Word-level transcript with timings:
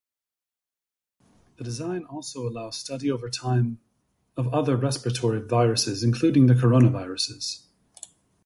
The 1.57 1.63
design 1.63 2.05
also 2.05 2.49
allows 2.49 2.75
study 2.75 3.11
over 3.11 3.29
time 3.29 3.79
of 4.35 4.51
other 4.51 4.75
respiratory 4.75 5.41
viruses 5.41 6.01
including 6.01 6.47
the 6.47 6.55
coronaviruses. 6.55 7.61